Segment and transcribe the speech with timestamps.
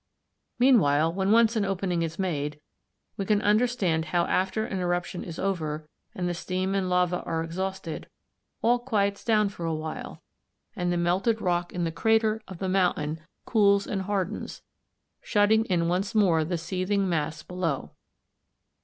[0.57, 2.59] Meanwhile, when once an opening is made,
[3.17, 7.43] we can understand how after an eruption is over, and the steam and lava are
[7.43, 8.09] exhausted,
[8.63, 10.23] all quiets down for awhile,
[10.75, 14.63] and the melted rock in the crater of the mountain cools and hardens,
[15.21, 17.91] shutting in once more the seething mass below.